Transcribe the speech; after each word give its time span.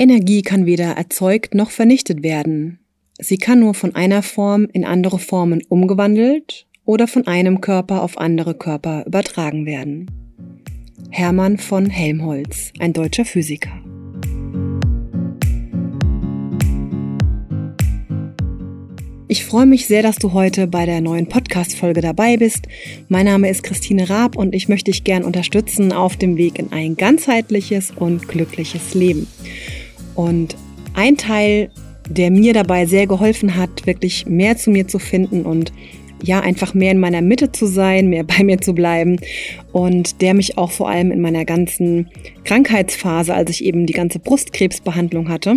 Energie 0.00 0.40
kann 0.40 0.64
weder 0.64 0.92
erzeugt 0.92 1.54
noch 1.54 1.70
vernichtet 1.70 2.22
werden. 2.22 2.78
Sie 3.20 3.36
kann 3.36 3.60
nur 3.60 3.74
von 3.74 3.94
einer 3.94 4.22
Form 4.22 4.66
in 4.72 4.86
andere 4.86 5.18
Formen 5.18 5.62
umgewandelt 5.68 6.66
oder 6.86 7.06
von 7.06 7.26
einem 7.26 7.60
Körper 7.60 8.02
auf 8.02 8.16
andere 8.16 8.54
Körper 8.54 9.04
übertragen 9.06 9.66
werden. 9.66 10.10
Hermann 11.10 11.58
von 11.58 11.90
Helmholtz, 11.90 12.72
ein 12.78 12.94
deutscher 12.94 13.26
Physiker. 13.26 13.72
Ich 19.28 19.44
freue 19.44 19.66
mich 19.66 19.86
sehr, 19.86 20.02
dass 20.02 20.16
du 20.16 20.32
heute 20.32 20.66
bei 20.66 20.86
der 20.86 21.02
neuen 21.02 21.28
Podcast-Folge 21.28 22.00
dabei 22.00 22.38
bist. 22.38 22.66
Mein 23.08 23.26
Name 23.26 23.50
ist 23.50 23.62
Christine 23.62 24.08
Raab 24.08 24.34
und 24.34 24.54
ich 24.54 24.68
möchte 24.68 24.90
dich 24.90 25.04
gern 25.04 25.24
unterstützen 25.24 25.92
auf 25.92 26.16
dem 26.16 26.38
Weg 26.38 26.58
in 26.58 26.72
ein 26.72 26.96
ganzheitliches 26.96 27.92
und 27.94 28.26
glückliches 28.28 28.94
Leben. 28.94 29.28
Und 30.20 30.54
ein 30.92 31.16
Teil, 31.16 31.70
der 32.10 32.30
mir 32.30 32.52
dabei 32.52 32.84
sehr 32.84 33.06
geholfen 33.06 33.56
hat, 33.56 33.86
wirklich 33.86 34.26
mehr 34.26 34.54
zu 34.58 34.70
mir 34.70 34.86
zu 34.86 34.98
finden 34.98 35.46
und 35.46 35.72
ja, 36.22 36.40
einfach 36.40 36.74
mehr 36.74 36.92
in 36.92 37.00
meiner 37.00 37.22
Mitte 37.22 37.52
zu 37.52 37.64
sein, 37.64 38.08
mehr 38.08 38.24
bei 38.38 38.44
mir 38.44 38.60
zu 38.60 38.74
bleiben 38.74 39.18
und 39.72 40.20
der 40.20 40.34
mich 40.34 40.58
auch 40.58 40.72
vor 40.72 40.90
allem 40.90 41.10
in 41.10 41.22
meiner 41.22 41.46
ganzen 41.46 42.10
Krankheitsphase, 42.44 43.32
als 43.32 43.48
ich 43.48 43.64
eben 43.64 43.86
die 43.86 43.94
ganze 43.94 44.18
Brustkrebsbehandlung 44.18 45.30
hatte, 45.30 45.56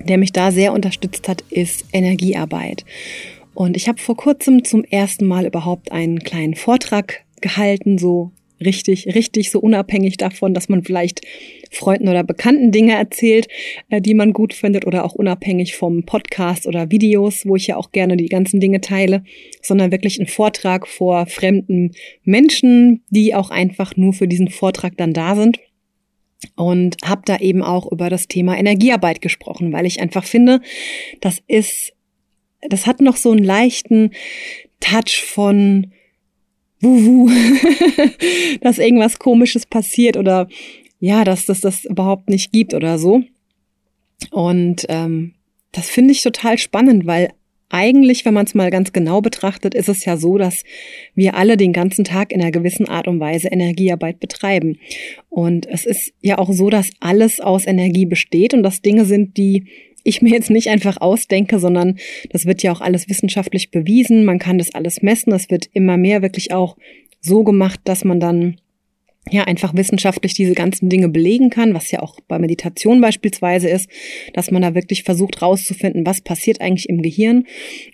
der 0.00 0.18
mich 0.18 0.32
da 0.32 0.50
sehr 0.50 0.72
unterstützt 0.72 1.28
hat, 1.28 1.44
ist 1.50 1.84
Energiearbeit. 1.92 2.84
Und 3.54 3.76
ich 3.76 3.86
habe 3.86 4.00
vor 4.00 4.16
kurzem 4.16 4.64
zum 4.64 4.82
ersten 4.82 5.28
Mal 5.28 5.46
überhaupt 5.46 5.92
einen 5.92 6.18
kleinen 6.18 6.56
Vortrag 6.56 7.22
gehalten, 7.40 7.98
so 7.98 8.32
richtig, 8.64 9.06
richtig 9.14 9.50
so 9.50 9.60
unabhängig 9.60 10.16
davon, 10.16 10.54
dass 10.54 10.68
man 10.68 10.82
vielleicht 10.82 11.20
Freunden 11.70 12.08
oder 12.08 12.24
Bekannten 12.24 12.72
Dinge 12.72 12.94
erzählt, 12.94 13.48
äh, 13.90 14.00
die 14.00 14.14
man 14.14 14.32
gut 14.32 14.54
findet 14.54 14.86
oder 14.86 15.04
auch 15.04 15.14
unabhängig 15.14 15.76
vom 15.76 16.04
Podcast 16.04 16.66
oder 16.66 16.90
Videos, 16.90 17.46
wo 17.46 17.56
ich 17.56 17.66
ja 17.66 17.76
auch 17.76 17.92
gerne 17.92 18.16
die 18.16 18.28
ganzen 18.28 18.60
Dinge 18.60 18.80
teile, 18.80 19.24
sondern 19.62 19.92
wirklich 19.92 20.18
ein 20.18 20.26
Vortrag 20.26 20.86
vor 20.86 21.26
fremden 21.26 21.92
Menschen, 22.24 23.02
die 23.10 23.34
auch 23.34 23.50
einfach 23.50 23.96
nur 23.96 24.12
für 24.12 24.28
diesen 24.28 24.48
Vortrag 24.48 24.96
dann 24.96 25.12
da 25.12 25.34
sind. 25.34 25.58
Und 26.56 26.96
habe 27.02 27.22
da 27.24 27.38
eben 27.38 27.62
auch 27.62 27.90
über 27.90 28.10
das 28.10 28.28
Thema 28.28 28.58
Energiearbeit 28.58 29.22
gesprochen, 29.22 29.72
weil 29.72 29.86
ich 29.86 30.00
einfach 30.00 30.24
finde, 30.24 30.60
das 31.22 31.42
ist, 31.46 31.94
das 32.60 32.86
hat 32.86 33.00
noch 33.00 33.16
so 33.16 33.30
einen 33.30 33.42
leichten 33.44 34.10
Touch 34.78 35.22
von 35.24 35.92
Wuhu, 36.84 37.30
dass 38.60 38.78
irgendwas 38.78 39.18
Komisches 39.18 39.66
passiert 39.66 40.16
oder 40.16 40.48
ja, 41.00 41.24
dass 41.24 41.46
das 41.46 41.60
das 41.60 41.84
überhaupt 41.84 42.28
nicht 42.30 42.52
gibt 42.52 42.74
oder 42.74 42.98
so. 42.98 43.22
Und 44.30 44.86
ähm, 44.88 45.34
das 45.72 45.90
finde 45.90 46.12
ich 46.12 46.22
total 46.22 46.58
spannend, 46.58 47.06
weil 47.06 47.30
eigentlich, 47.68 48.24
wenn 48.24 48.34
man 48.34 48.46
es 48.46 48.54
mal 48.54 48.70
ganz 48.70 48.92
genau 48.92 49.20
betrachtet, 49.20 49.74
ist 49.74 49.88
es 49.88 50.04
ja 50.04 50.16
so, 50.16 50.38
dass 50.38 50.62
wir 51.14 51.34
alle 51.34 51.56
den 51.56 51.72
ganzen 51.72 52.04
Tag 52.04 52.30
in 52.30 52.40
einer 52.40 52.52
gewissen 52.52 52.88
Art 52.88 53.08
und 53.08 53.18
Weise 53.18 53.48
Energiearbeit 53.48 54.20
betreiben. 54.20 54.78
Und 55.28 55.66
es 55.66 55.84
ist 55.84 56.12
ja 56.20 56.38
auch 56.38 56.52
so, 56.52 56.70
dass 56.70 56.90
alles 57.00 57.40
aus 57.40 57.66
Energie 57.66 58.06
besteht 58.06 58.54
und 58.54 58.62
dass 58.62 58.82
Dinge 58.82 59.04
sind, 59.04 59.36
die 59.36 59.66
ich 60.04 60.22
mir 60.22 60.30
jetzt 60.30 60.50
nicht 60.50 60.68
einfach 60.68 61.00
ausdenke, 61.00 61.58
sondern 61.58 61.98
das 62.30 62.46
wird 62.46 62.62
ja 62.62 62.70
auch 62.72 62.80
alles 62.80 63.08
wissenschaftlich 63.08 63.70
bewiesen. 63.70 64.24
Man 64.24 64.38
kann 64.38 64.58
das 64.58 64.74
alles 64.74 65.02
messen. 65.02 65.32
Es 65.32 65.50
wird 65.50 65.68
immer 65.72 65.96
mehr 65.96 66.22
wirklich 66.22 66.52
auch 66.52 66.76
so 67.20 67.42
gemacht, 67.42 67.80
dass 67.84 68.04
man 68.04 68.20
dann 68.20 68.56
ja 69.30 69.44
einfach 69.44 69.74
wissenschaftlich 69.74 70.34
diese 70.34 70.52
ganzen 70.52 70.90
Dinge 70.90 71.08
belegen 71.08 71.48
kann, 71.48 71.74
was 71.74 71.90
ja 71.90 72.00
auch 72.00 72.20
bei 72.28 72.38
Meditation 72.38 73.00
beispielsweise 73.00 73.70
ist, 73.70 73.88
dass 74.34 74.50
man 74.50 74.60
da 74.60 74.74
wirklich 74.74 75.02
versucht 75.02 75.40
rauszufinden, 75.40 76.04
was 76.04 76.20
passiert 76.20 76.60
eigentlich 76.60 76.88
im 76.88 77.00
Gehirn. 77.00 77.46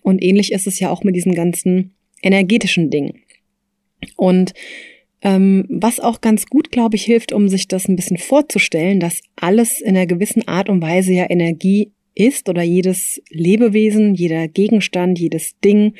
Und 0.03 0.23
ähnlich 0.23 0.53
ist 0.53 0.67
es 0.67 0.81
ja 0.81 0.91
auch 0.91 1.05
mit 1.05 1.15
diesen 1.15 1.35
ganzen 1.35 1.95
energetischen 2.23 2.91
Dingen. 2.91 3.21
Und 4.17 4.53
ähm, 5.23 5.67
was 5.69 6.01
auch 6.01 6.21
ganz 6.21 6.47
gut, 6.47 6.73
glaube 6.73 6.97
ich, 6.97 7.05
hilft, 7.05 7.33
um 7.33 7.49
sich 7.49 7.69
das 7.69 7.89
ein 7.89 7.97
bisschen 7.97 8.19
vorzustellen, 8.19 9.01
dass 9.01 9.21
alles 9.37 9.81
in 9.81 9.91
einer 9.91 10.07
gewissen 10.07 10.49
Art 10.49 10.69
und 10.69 10.83
Weise 10.83 11.13
ja 11.13 11.29
Energie 11.29 11.93
ist 12.21 12.49
oder 12.49 12.63
jedes 12.63 13.23
Lebewesen, 13.31 14.15
jeder 14.15 14.49
Gegenstand, 14.49 15.19
jedes 15.19 15.59
Ding, 15.61 15.95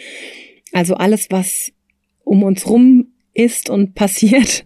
also 0.73 0.95
alles, 0.95 1.27
was 1.31 1.73
um 2.25 2.43
uns 2.43 2.69
rum 2.69 3.07
ist 3.35 3.71
und 3.71 3.95
passiert, 3.95 4.65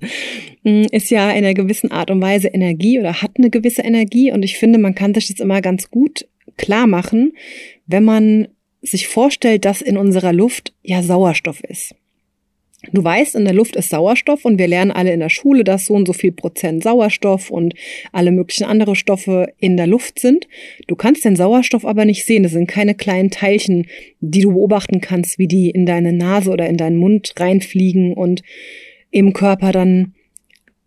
mm, 0.64 0.84
ist 0.90 1.10
ja 1.10 1.30
in 1.30 1.44
einer 1.44 1.54
gewissen 1.54 1.90
Art 1.90 2.10
und 2.10 2.20
Weise 2.20 2.48
Energie 2.48 2.98
oder 2.98 3.22
hat 3.22 3.32
eine 3.38 3.50
gewisse 3.50 3.82
Energie. 3.82 4.32
Und 4.32 4.42
ich 4.42 4.58
finde, 4.58 4.78
man 4.78 4.94
kann 4.94 5.14
sich 5.14 5.28
das 5.28 5.40
immer 5.40 5.60
ganz 5.60 5.90
gut 5.90 6.26
klar 6.56 6.86
machen, 6.86 7.32
wenn 7.86 8.04
man 8.04 8.48
sich 8.82 9.08
vorstellt, 9.08 9.64
dass 9.64 9.80
in 9.80 9.96
unserer 9.96 10.32
Luft 10.32 10.74
ja 10.82 11.02
Sauerstoff 11.02 11.62
ist. 11.64 11.94
Du 12.92 13.02
weißt, 13.02 13.34
in 13.34 13.44
der 13.44 13.54
Luft 13.54 13.76
ist 13.76 13.90
Sauerstoff 13.90 14.44
und 14.44 14.58
wir 14.58 14.68
lernen 14.68 14.90
alle 14.90 15.12
in 15.12 15.20
der 15.20 15.28
Schule, 15.28 15.64
dass 15.64 15.86
so 15.86 15.94
und 15.94 16.06
so 16.06 16.12
viel 16.12 16.32
Prozent 16.32 16.82
Sauerstoff 16.82 17.50
und 17.50 17.74
alle 18.12 18.32
möglichen 18.32 18.64
andere 18.64 18.96
Stoffe 18.96 19.52
in 19.58 19.76
der 19.76 19.86
Luft 19.86 20.18
sind. 20.18 20.48
Du 20.86 20.96
kannst 20.96 21.24
den 21.24 21.36
Sauerstoff 21.36 21.84
aber 21.84 22.04
nicht 22.04 22.24
sehen. 22.24 22.42
Das 22.42 22.52
sind 22.52 22.66
keine 22.66 22.94
kleinen 22.94 23.30
Teilchen, 23.30 23.86
die 24.20 24.40
du 24.40 24.52
beobachten 24.52 25.00
kannst, 25.00 25.38
wie 25.38 25.48
die 25.48 25.70
in 25.70 25.86
deine 25.86 26.12
Nase 26.12 26.50
oder 26.50 26.68
in 26.68 26.76
deinen 26.76 26.96
Mund 26.96 27.34
reinfliegen 27.38 28.12
und 28.12 28.42
im 29.10 29.32
Körper 29.32 29.72
dann 29.72 30.14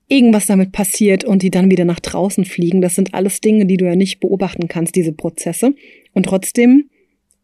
irgendwas 0.09 0.45
damit 0.45 0.71
passiert 0.71 1.23
und 1.23 1.41
die 1.41 1.51
dann 1.51 1.69
wieder 1.69 1.85
nach 1.85 1.99
draußen 1.99 2.45
fliegen. 2.45 2.81
Das 2.81 2.95
sind 2.95 3.13
alles 3.13 3.41
Dinge, 3.41 3.65
die 3.65 3.77
du 3.77 3.85
ja 3.85 3.95
nicht 3.95 4.19
beobachten 4.19 4.67
kannst, 4.67 4.95
diese 4.95 5.11
Prozesse. 5.11 5.73
Und 6.13 6.25
trotzdem 6.25 6.89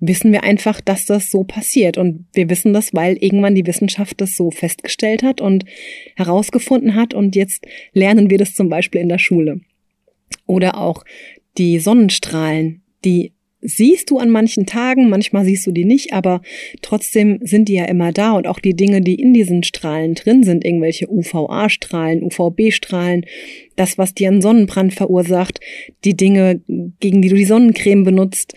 wissen 0.08 0.32
wir 0.32 0.44
einfach, 0.44 0.82
dass 0.82 1.06
das 1.06 1.32
so 1.32 1.44
passiert. 1.44 1.98
Und 1.98 2.26
wir 2.34 2.50
wissen 2.50 2.74
das, 2.74 2.94
weil 2.94 3.18
irgendwann 3.18 3.56
die 3.56 3.66
Wissenschaft 3.66 4.20
das 4.20 4.36
so 4.36 4.52
festgestellt 4.52 5.24
hat 5.24 5.42
und 5.42 5.66
herausgefunden 6.16 6.96
hat. 6.96 7.14
Und 7.14 7.36
jetzt 7.36 7.66
lernen 7.94 8.30
wir 8.30 8.38
das 8.38 8.54
zum 8.54 8.70
Beispiel 8.70 9.02
in 9.02 9.10
der 9.10 9.20
Schule. 9.20 9.62
Oder 10.46 10.78
auch 10.78 11.04
die 11.58 11.80
Sonnenstrahlen, 11.80 12.82
die 13.06 13.34
siehst 13.66 14.12
du 14.12 14.18
an 14.18 14.30
manchen 14.30 14.66
Tagen, 14.66 15.10
manchmal 15.10 15.46
siehst 15.46 15.66
du 15.66 15.72
die 15.72 15.86
nicht, 15.86 16.12
aber 16.12 16.42
trotzdem 16.82 17.40
sind 17.44 17.70
die 17.70 17.76
ja 17.76 17.86
immer 17.86 18.12
da 18.12 18.34
und 18.34 18.46
auch 18.46 18.60
die 18.60 18.76
Dinge, 18.76 19.00
die 19.00 19.16
in 19.16 19.34
diesen 19.34 19.64
Strahlen 19.64 20.16
drin 20.16 20.44
sind, 20.44 20.66
irgendwelche 20.66 21.10
UVA-Strahlen, 21.10 22.24
UVB-Strahlen, 22.24 23.26
das, 23.78 23.98
was 23.98 24.14
dir 24.14 24.28
einen 24.28 24.42
Sonnenbrand 24.42 24.94
verursacht, 24.94 25.62
die 26.04 26.18
Dinge, 26.18 26.62
gegen 27.00 27.22
die 27.22 27.30
du 27.30 27.36
die 27.36 27.46
Sonnencreme 27.46 28.04
benutzt 28.04 28.54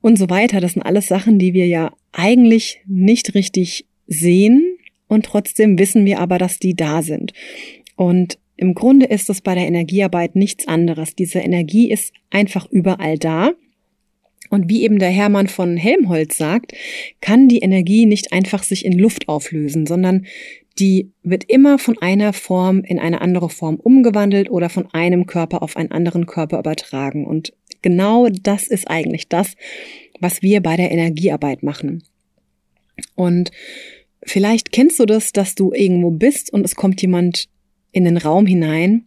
und 0.00 0.18
so 0.18 0.30
weiter. 0.30 0.60
Das 0.60 0.72
sind 0.72 0.82
alles 0.82 1.08
Sachen, 1.08 1.38
die 1.38 1.54
wir 1.54 1.66
ja 1.66 1.92
eigentlich 2.12 2.80
nicht 2.86 3.34
richtig 3.34 3.86
sehen 4.06 4.76
und 5.08 5.26
trotzdem 5.26 5.78
wissen 5.78 6.04
wir 6.04 6.20
aber, 6.20 6.38
dass 6.38 6.58
die 6.58 6.74
da 6.74 7.02
sind. 7.02 7.32
Und 7.96 8.38
im 8.56 8.74
Grunde 8.74 9.06
ist 9.06 9.30
es 9.30 9.40
bei 9.40 9.54
der 9.54 9.66
Energiearbeit 9.66 10.36
nichts 10.36 10.68
anderes. 10.68 11.14
Diese 11.14 11.38
Energie 11.38 11.90
ist 11.90 12.12
einfach 12.30 12.70
überall 12.70 13.18
da. 13.18 13.52
Und 14.50 14.68
wie 14.68 14.82
eben 14.82 14.98
der 14.98 15.10
Hermann 15.10 15.46
von 15.46 15.76
Helmholtz 15.76 16.36
sagt, 16.36 16.72
kann 17.20 17.48
die 17.48 17.60
Energie 17.60 18.06
nicht 18.06 18.32
einfach 18.32 18.62
sich 18.62 18.84
in 18.84 18.98
Luft 18.98 19.28
auflösen, 19.28 19.86
sondern 19.86 20.26
die 20.78 21.10
wird 21.22 21.44
immer 21.44 21.78
von 21.78 21.98
einer 22.00 22.32
Form 22.32 22.82
in 22.84 22.98
eine 22.98 23.20
andere 23.20 23.50
Form 23.50 23.76
umgewandelt 23.76 24.50
oder 24.50 24.68
von 24.68 24.86
einem 24.92 25.26
Körper 25.26 25.62
auf 25.62 25.76
einen 25.76 25.90
anderen 25.90 26.26
Körper 26.26 26.58
übertragen. 26.58 27.26
Und 27.26 27.52
genau 27.82 28.28
das 28.28 28.66
ist 28.66 28.88
eigentlich 28.88 29.28
das, 29.28 29.54
was 30.20 30.42
wir 30.42 30.60
bei 30.60 30.76
der 30.76 30.90
Energiearbeit 30.90 31.62
machen. 31.62 32.02
Und 33.14 33.50
vielleicht 34.22 34.72
kennst 34.72 35.00
du 35.00 35.06
das, 35.06 35.32
dass 35.32 35.54
du 35.54 35.72
irgendwo 35.72 36.10
bist 36.10 36.52
und 36.52 36.64
es 36.64 36.74
kommt 36.74 37.00
jemand 37.02 37.48
in 37.92 38.04
den 38.04 38.16
Raum 38.16 38.46
hinein 38.46 39.06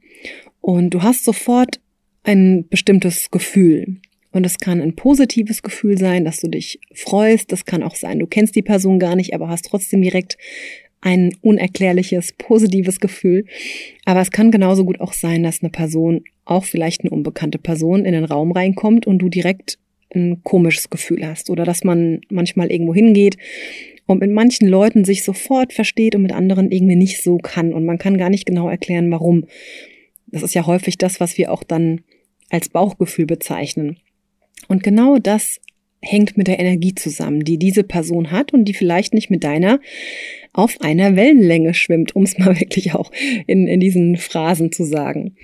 und 0.62 0.91
du 0.91 1.03
hast 1.03 1.23
sofort 1.23 1.79
ein 2.23 2.67
bestimmtes 2.69 3.31
Gefühl. 3.31 3.97
Und 4.31 4.45
es 4.45 4.57
kann 4.57 4.81
ein 4.81 4.95
positives 4.95 5.62
Gefühl 5.62 5.98
sein, 5.98 6.25
dass 6.25 6.39
du 6.39 6.48
dich 6.48 6.80
freust. 6.95 7.51
Das 7.51 7.65
kann 7.65 7.83
auch 7.83 7.95
sein, 7.95 8.18
du 8.18 8.25
kennst 8.25 8.56
die 8.56 8.63
Person 8.63 8.98
gar 8.98 9.15
nicht, 9.15 9.36
aber 9.36 9.48
hast 9.48 9.65
trotzdem 9.65 10.01
direkt 10.01 10.38
ein 11.03 11.35
unerklärliches, 11.41 12.31
positives 12.38 13.01
Gefühl. 13.01 13.45
Aber 14.05 14.21
es 14.21 14.31
kann 14.31 14.51
genauso 14.51 14.85
gut 14.85 15.01
auch 15.01 15.11
sein, 15.11 15.44
dass 15.44 15.61
eine 15.61 15.69
Person, 15.69 16.23
auch 16.45 16.63
vielleicht 16.63 17.01
eine 17.01 17.09
unbekannte 17.09 17.57
Person, 17.57 18.05
in 18.05 18.13
den 18.13 18.23
Raum 18.23 18.53
reinkommt 18.53 19.05
und 19.05 19.19
du 19.19 19.27
direkt 19.27 19.77
ein 20.15 20.41
komisches 20.44 20.89
Gefühl 20.89 21.27
hast. 21.27 21.50
Oder 21.50 21.65
dass 21.65 21.83
man 21.83 22.21
manchmal 22.29 22.71
irgendwo 22.71 22.94
hingeht 22.94 23.38
und 24.05 24.21
mit 24.21 24.31
manchen 24.31 24.67
Leuten 24.67 25.03
sich 25.03 25.23
sofort 25.23 25.73
versteht 25.73 26.15
und 26.15 26.21
mit 26.21 26.31
anderen 26.31 26.71
irgendwie 26.71 26.95
nicht 26.95 27.21
so 27.21 27.38
kann. 27.38 27.73
Und 27.73 27.83
man 27.83 27.97
kann 27.97 28.17
gar 28.17 28.29
nicht 28.29 28.45
genau 28.45 28.69
erklären, 28.69 29.11
warum. 29.11 29.45
Das 30.27 30.41
ist 30.41 30.55
ja 30.55 30.65
häufig 30.65 30.97
das, 30.97 31.19
was 31.19 31.38
wir 31.38 31.51
auch 31.51 31.63
dann 31.63 32.01
als 32.50 32.69
Bauchgefühl 32.69 33.25
bezeichnen. 33.25 33.97
Und 34.69 34.83
genau 34.83 35.17
das 35.17 35.59
hängt 36.03 36.38
mit 36.38 36.47
der 36.47 36.59
Energie 36.59 36.94
zusammen, 36.94 37.44
die 37.44 37.57
diese 37.57 37.83
Person 37.83 38.31
hat 38.31 38.53
und 38.53 38.65
die 38.65 38.73
vielleicht 38.73 39.13
nicht 39.13 39.29
mit 39.29 39.44
deiner 39.44 39.79
auf 40.51 40.81
einer 40.81 41.15
Wellenlänge 41.15 41.73
schwimmt, 41.73 42.15
um 42.15 42.23
es 42.23 42.38
mal 42.38 42.59
wirklich 42.59 42.94
auch 42.94 43.11
in, 43.47 43.67
in 43.67 43.79
diesen 43.79 44.17
Phrasen 44.17 44.71
zu 44.71 44.83
sagen. 44.83 45.35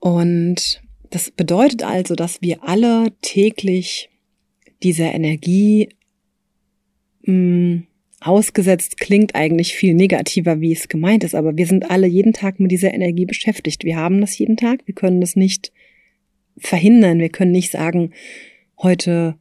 Und 0.00 0.82
Das 1.10 1.30
bedeutet 1.30 1.82
also, 1.82 2.14
dass 2.14 2.42
wir 2.42 2.62
alle 2.62 3.12
täglich 3.22 4.10
dieser 4.82 5.12
Energie 5.14 5.88
mh, 7.22 7.32
hm, 7.32 7.86
ausgesetzt 8.20 8.98
klingt 8.98 9.34
eigentlich 9.34 9.74
viel 9.74 9.94
negativer, 9.94 10.60
wie 10.60 10.72
es 10.72 10.88
gemeint 10.88 11.22
ist, 11.22 11.34
aber 11.36 11.56
wir 11.56 11.66
sind 11.66 11.88
alle 11.90 12.08
jeden 12.08 12.32
Tag 12.32 12.58
mit 12.58 12.72
dieser 12.72 12.92
Energie 12.92 13.26
beschäftigt. 13.26 13.84
Wir 13.84 13.96
haben 13.96 14.20
das 14.20 14.36
jeden 14.36 14.56
Tag, 14.56 14.80
wir 14.86 14.94
können 14.94 15.20
das 15.20 15.36
nicht 15.36 15.72
verhindern, 16.56 17.20
wir 17.20 17.28
können 17.28 17.52
nicht 17.52 17.70
sagen, 17.70 18.12
heute 18.82 19.38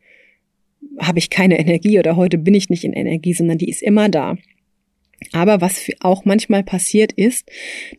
habe 0.99 1.19
ich 1.19 1.29
keine 1.29 1.59
Energie 1.59 1.99
oder 1.99 2.15
heute 2.15 2.37
bin 2.37 2.53
ich 2.53 2.69
nicht 2.69 2.83
in 2.83 2.93
Energie, 2.93 3.33
sondern 3.33 3.57
die 3.57 3.69
ist 3.69 3.81
immer 3.81 4.09
da. 4.09 4.37
Aber 5.31 5.61
was 5.61 5.89
auch 5.99 6.25
manchmal 6.25 6.63
passiert 6.63 7.11
ist, 7.11 7.49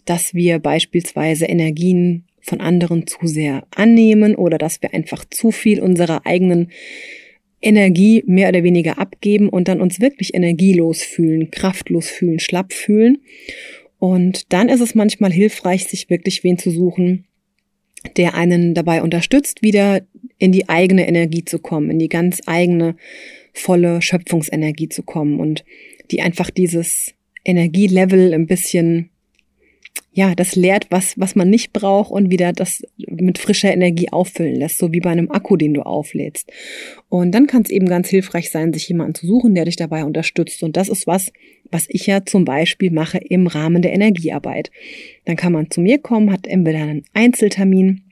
dass 0.04 0.34
wir 0.34 0.58
beispielsweise 0.58 1.46
Energien 1.46 2.24
von 2.40 2.60
anderen 2.60 3.06
zu 3.06 3.26
sehr 3.26 3.66
annehmen 3.74 4.34
oder 4.34 4.58
dass 4.58 4.82
wir 4.82 4.94
einfach 4.94 5.24
zu 5.28 5.50
viel 5.50 5.80
unserer 5.80 6.26
eigenen 6.26 6.70
Energie 7.60 8.22
mehr 8.26 8.48
oder 8.48 8.62
weniger 8.62 8.98
abgeben 8.98 9.48
und 9.48 9.68
dann 9.68 9.80
uns 9.80 10.00
wirklich 10.00 10.34
energielos 10.34 11.02
fühlen, 11.02 11.50
kraftlos 11.50 12.08
fühlen, 12.08 12.38
schlapp 12.38 12.72
fühlen. 12.72 13.18
Und 13.98 14.52
dann 14.52 14.68
ist 14.68 14.80
es 14.80 14.94
manchmal 14.94 15.32
hilfreich, 15.32 15.86
sich 15.86 16.08
wirklich 16.08 16.44
wen 16.44 16.56
zu 16.56 16.70
suchen, 16.70 17.26
der 18.16 18.34
einen 18.34 18.74
dabei 18.74 19.02
unterstützt, 19.02 19.62
wieder 19.62 20.02
in 20.38 20.52
die 20.52 20.68
eigene 20.68 21.08
Energie 21.08 21.44
zu 21.44 21.58
kommen, 21.58 21.90
in 21.90 21.98
die 21.98 22.08
ganz 22.08 22.40
eigene 22.46 22.96
volle 23.52 24.02
Schöpfungsenergie 24.02 24.88
zu 24.88 25.02
kommen 25.02 25.40
und 25.40 25.64
die 26.10 26.22
einfach 26.22 26.50
dieses 26.50 27.14
Energielevel 27.44 28.32
ein 28.34 28.46
bisschen 28.46 29.10
ja, 30.12 30.34
das 30.34 30.56
leert, 30.56 30.86
was, 30.90 31.14
was 31.18 31.36
man 31.36 31.48
nicht 31.48 31.72
braucht 31.72 32.10
und 32.10 32.30
wieder 32.30 32.52
das 32.52 32.82
mit 32.96 33.38
frischer 33.38 33.72
Energie 33.72 34.10
auffüllen 34.10 34.56
lässt, 34.56 34.78
so 34.78 34.92
wie 34.92 35.00
bei 35.00 35.10
einem 35.10 35.30
Akku, 35.30 35.56
den 35.56 35.74
du 35.74 35.82
auflädst. 35.82 36.50
Und 37.08 37.32
dann 37.32 37.46
kann 37.46 37.62
es 37.62 37.70
eben 37.70 37.86
ganz 37.86 38.08
hilfreich 38.08 38.50
sein, 38.50 38.72
sich 38.72 38.88
jemanden 38.88 39.14
zu 39.14 39.26
suchen, 39.26 39.54
der 39.54 39.64
dich 39.64 39.76
dabei 39.76 40.04
unterstützt. 40.04 40.62
Und 40.62 40.76
das 40.76 40.88
ist 40.88 41.06
was, 41.06 41.32
was 41.70 41.86
ich 41.88 42.06
ja 42.06 42.24
zum 42.24 42.44
Beispiel 42.44 42.90
mache 42.90 43.18
im 43.18 43.46
Rahmen 43.46 43.82
der 43.82 43.92
Energiearbeit. 43.92 44.70
Dann 45.24 45.36
kann 45.36 45.52
man 45.52 45.70
zu 45.70 45.80
mir 45.80 45.98
kommen, 45.98 46.32
hat 46.32 46.46
entweder 46.46 46.80
einen 46.80 47.04
Einzeltermin, 47.14 48.02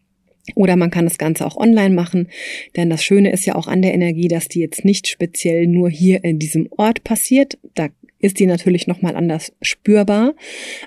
oder 0.55 0.77
man 0.77 0.91
kann 0.91 1.06
das 1.06 1.19
Ganze 1.19 1.44
auch 1.44 1.56
online 1.56 1.94
machen, 1.94 2.29
denn 2.77 2.88
das 2.88 3.03
Schöne 3.03 3.33
ist 3.33 3.47
ja 3.47 3.56
auch 3.56 3.67
an 3.67 3.83
der 3.83 3.94
Energie, 3.94 4.29
dass 4.29 4.47
die 4.47 4.61
jetzt 4.61 4.85
nicht 4.85 5.09
speziell 5.09 5.67
nur 5.67 5.91
hier 5.91 6.23
in 6.23 6.38
diesem 6.38 6.69
Ort 6.71 7.03
passiert. 7.03 7.59
Da 7.75 7.88
ist 8.26 8.38
die 8.38 8.46
natürlich 8.46 8.87
nochmal 8.87 9.17
anders 9.17 9.52
spürbar, 9.62 10.34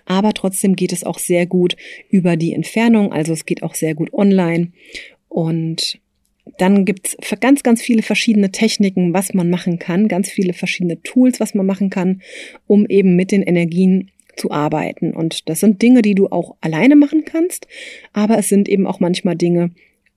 aber 0.06 0.34
trotzdem 0.34 0.76
geht 0.76 0.94
es 0.94 1.04
auch 1.04 1.18
sehr 1.18 1.46
gut 1.46 1.76
über 2.10 2.36
die 2.36 2.54
Entfernung, 2.54 3.12
also 3.12 3.34
es 3.34 3.46
geht 3.46 3.64
auch 3.64 3.74
sehr 3.74 3.96
gut 3.96 4.14
online. 4.14 4.72
Und 5.28 6.00
dann 6.58 6.86
gibt's 6.86 7.16
ganz, 7.40 7.64
ganz 7.64 7.82
viele 7.82 8.02
verschiedene 8.02 8.52
Techniken, 8.52 9.14
was 9.14 9.34
man 9.34 9.50
machen 9.50 9.80
kann, 9.80 10.08
ganz 10.08 10.30
viele 10.30 10.54
verschiedene 10.54 11.02
Tools, 11.02 11.40
was 11.40 11.54
man 11.54 11.66
machen 11.66 11.90
kann, 11.90 12.22
um 12.68 12.86
eben 12.88 13.16
mit 13.16 13.32
den 13.32 13.42
Energien 13.42 14.12
zu 14.36 14.52
arbeiten. 14.52 15.14
Und 15.14 15.50
das 15.50 15.60
sind 15.60 15.82
Dinge, 15.82 16.02
die 16.02 16.16
du 16.16 16.28
auch 16.28 16.56
alleine 16.62 16.96
machen 16.96 17.26
kannst, 17.26 17.68
aber 18.14 18.38
es 18.38 18.48
sind 18.50 18.68
eben 18.68 18.88
auch 18.88 19.00
manchmal 19.00 19.36
Dinge, 19.36 19.72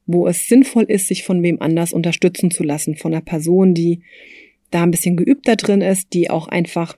wo 0.07 0.27
es 0.27 0.49
sinnvoll 0.49 0.85
ist, 0.85 1.09
sich 1.09 1.23
von 1.23 1.43
wem 1.43 1.61
anders 1.61 1.93
unterstützen 1.93 2.51
zu 2.51 2.65
lassen, 2.65 2.97
von 2.97 3.13
einer 3.13 3.23
Person, 3.23 3.75
die 3.75 4.01
da 4.71 4.83
ein 4.83 4.91
bisschen 4.91 5.17
geübter 5.17 5.57
drin 5.57 5.81
ist, 5.81 6.13
die 6.13 6.31
auch 6.31 6.49
einfach, 6.49 6.97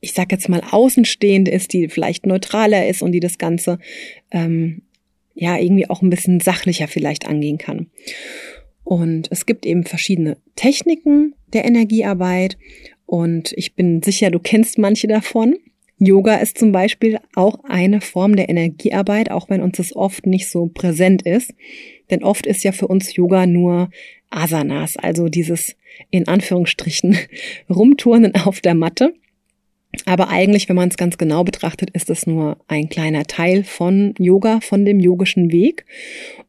ich 0.00 0.12
sag 0.12 0.30
jetzt 0.32 0.48
mal, 0.48 0.62
außenstehend 0.70 1.48
ist, 1.48 1.72
die 1.72 1.88
vielleicht 1.88 2.26
neutraler 2.26 2.86
ist 2.86 3.02
und 3.02 3.12
die 3.12 3.20
das 3.20 3.38
Ganze 3.38 3.78
ähm, 4.30 4.82
ja 5.34 5.56
irgendwie 5.58 5.88
auch 5.88 6.02
ein 6.02 6.10
bisschen 6.10 6.40
sachlicher 6.40 6.88
vielleicht 6.88 7.26
angehen 7.26 7.58
kann. 7.58 7.88
Und 8.84 9.28
es 9.30 9.44
gibt 9.44 9.66
eben 9.66 9.84
verschiedene 9.84 10.38
Techniken 10.56 11.34
der 11.52 11.64
Energiearbeit 11.64 12.56
und 13.06 13.52
ich 13.56 13.74
bin 13.74 14.02
sicher, 14.02 14.30
du 14.30 14.38
kennst 14.38 14.78
manche 14.78 15.06
davon. 15.06 15.56
Yoga 15.98 16.36
ist 16.36 16.58
zum 16.58 16.72
Beispiel 16.72 17.18
auch 17.34 17.64
eine 17.64 18.00
Form 18.00 18.36
der 18.36 18.48
Energiearbeit, 18.48 19.30
auch 19.30 19.50
wenn 19.50 19.62
uns 19.62 19.78
das 19.78 19.96
oft 19.96 20.26
nicht 20.26 20.48
so 20.48 20.66
präsent 20.66 21.22
ist. 21.22 21.54
Denn 22.10 22.22
oft 22.22 22.46
ist 22.46 22.62
ja 22.62 22.72
für 22.72 22.86
uns 22.86 23.16
Yoga 23.16 23.46
nur 23.46 23.90
Asanas, 24.30 24.96
also 24.96 25.28
dieses 25.28 25.76
in 26.10 26.28
Anführungsstrichen 26.28 27.18
Rumturnen 27.70 28.34
auf 28.36 28.60
der 28.60 28.74
Matte. 28.74 29.14
Aber 30.04 30.28
eigentlich, 30.28 30.68
wenn 30.68 30.76
man 30.76 30.88
es 30.88 30.96
ganz 30.96 31.18
genau 31.18 31.44
betrachtet, 31.44 31.90
ist 31.90 32.10
es 32.10 32.26
nur 32.26 32.58
ein 32.68 32.88
kleiner 32.88 33.24
Teil 33.24 33.64
von 33.64 34.14
Yoga, 34.18 34.60
von 34.60 34.84
dem 34.84 35.00
yogischen 35.00 35.50
Weg. 35.50 35.86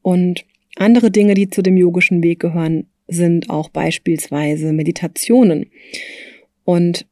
Und 0.01 0.45
andere 0.75 1.11
Dinge, 1.11 1.33
die 1.33 1.49
zu 1.49 1.61
dem 1.61 1.77
yogischen 1.77 2.21
Weg 2.23 2.39
gehören, 2.39 2.87
sind 3.07 3.49
auch 3.49 3.69
beispielsweise 3.69 4.71
Meditationen. 4.73 5.67
Und 6.63 7.05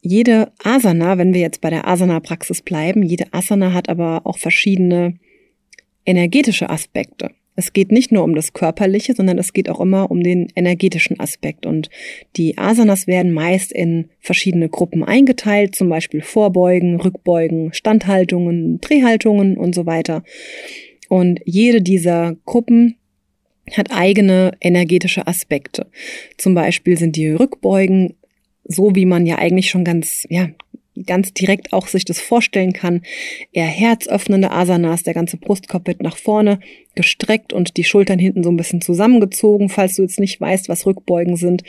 jede 0.00 0.52
Asana, 0.62 1.18
wenn 1.18 1.34
wir 1.34 1.40
jetzt 1.40 1.60
bei 1.60 1.70
der 1.70 1.86
Asana-Praxis 1.86 2.62
bleiben, 2.62 3.02
jede 3.02 3.32
Asana 3.32 3.72
hat 3.72 3.88
aber 3.88 4.22
auch 4.24 4.38
verschiedene 4.38 5.14
energetische 6.04 6.70
Aspekte. 6.70 7.30
Es 7.54 7.72
geht 7.72 7.92
nicht 7.92 8.12
nur 8.12 8.24
um 8.24 8.34
das 8.34 8.52
Körperliche, 8.52 9.14
sondern 9.14 9.38
es 9.38 9.52
geht 9.52 9.68
auch 9.68 9.80
immer 9.80 10.10
um 10.10 10.22
den 10.22 10.48
energetischen 10.54 11.20
Aspekt. 11.20 11.66
Und 11.66 11.90
die 12.36 12.56
Asanas 12.58 13.06
werden 13.06 13.32
meist 13.32 13.72
in 13.72 14.08
verschiedene 14.20 14.68
Gruppen 14.68 15.04
eingeteilt, 15.04 15.74
zum 15.74 15.88
Beispiel 15.88 16.22
Vorbeugen, 16.22 17.00
Rückbeugen, 17.00 17.72
Standhaltungen, 17.72 18.80
Drehhaltungen 18.80 19.56
und 19.56 19.74
so 19.74 19.86
weiter. 19.86 20.22
Und 21.08 21.40
jede 21.44 21.82
dieser 21.82 22.36
Gruppen 22.46 22.96
hat 23.72 23.92
eigene 23.92 24.52
energetische 24.60 25.26
Aspekte. 25.26 25.86
Zum 26.38 26.54
Beispiel 26.54 26.96
sind 26.96 27.16
die 27.16 27.30
Rückbeugen 27.30 28.14
so 28.64 28.94
wie 28.94 29.06
man 29.06 29.26
ja 29.26 29.38
eigentlich 29.38 29.70
schon 29.70 29.84
ganz, 29.84 30.26
ja, 30.28 30.48
ganz 31.06 31.32
direkt 31.32 31.72
auch 31.72 31.86
sich 31.86 32.04
das 32.04 32.20
vorstellen 32.20 32.72
kann. 32.72 33.02
Eher 33.52 33.66
herzöffnende 33.66 34.50
Asanas, 34.50 35.02
der 35.02 35.14
ganze 35.14 35.36
Brustkorb 35.36 35.86
wird 35.86 36.02
nach 36.02 36.16
vorne 36.16 36.60
gestreckt 36.94 37.52
und 37.52 37.76
die 37.76 37.84
Schultern 37.84 38.18
hinten 38.18 38.42
so 38.42 38.50
ein 38.50 38.56
bisschen 38.56 38.82
zusammengezogen. 38.82 39.68
Falls 39.68 39.96
du 39.96 40.02
jetzt 40.02 40.20
nicht 40.20 40.40
weißt, 40.40 40.68
was 40.68 40.86
Rückbeugen 40.86 41.36
sind, 41.36 41.62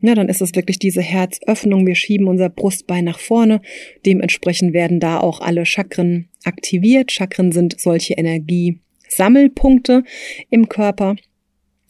ja, 0.00 0.14
dann 0.14 0.28
ist 0.28 0.40
es 0.40 0.54
wirklich 0.54 0.78
diese 0.78 1.02
Herzöffnung. 1.02 1.86
Wir 1.86 1.94
schieben 1.94 2.28
unser 2.28 2.48
Brustbein 2.48 3.04
nach 3.04 3.18
vorne. 3.18 3.60
Dementsprechend 4.06 4.72
werden 4.72 5.00
da 5.00 5.20
auch 5.20 5.40
alle 5.40 5.66
Chakren 5.66 6.28
aktiviert. 6.44 7.12
Chakren 7.12 7.52
sind 7.52 7.78
solche 7.78 8.14
Energiesammelpunkte 8.14 10.04
im 10.48 10.68
Körper. 10.68 11.16